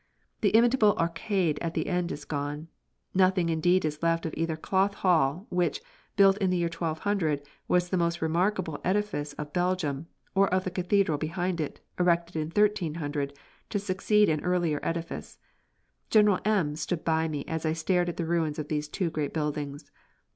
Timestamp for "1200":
6.75-7.43